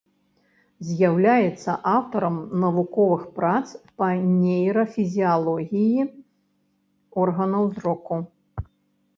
[0.87, 3.61] З'яўляецца аўтарам навуковых прац
[4.03, 6.01] па нейрафізіялогіі
[7.27, 8.15] органаў зроку.